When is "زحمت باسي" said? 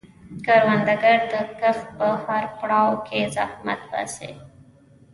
3.35-4.31